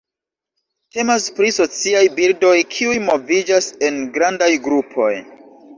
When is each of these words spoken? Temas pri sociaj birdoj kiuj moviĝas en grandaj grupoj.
Temas 0.95 1.27
pri 1.41 1.51
sociaj 1.59 2.01
birdoj 2.17 2.57
kiuj 2.75 2.99
moviĝas 3.11 3.73
en 3.91 4.05
grandaj 4.19 4.53
grupoj. 4.69 5.15